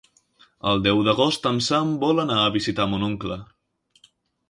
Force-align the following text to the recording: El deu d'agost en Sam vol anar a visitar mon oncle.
El 0.71 0.81
deu 0.85 1.01
d'agost 1.09 1.45
en 1.51 1.61
Sam 1.67 1.93
vol 2.07 2.25
anar 2.25 2.41
a 2.47 2.51
visitar 2.59 2.91
mon 2.95 3.09
oncle. 3.13 3.43